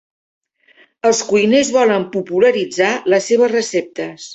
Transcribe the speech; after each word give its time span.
Els 1.11 1.21
cuiners 1.29 1.71
volen 1.77 2.09
popularitzar 2.19 2.93
les 3.15 3.33
seves 3.33 3.59
receptes 3.59 4.27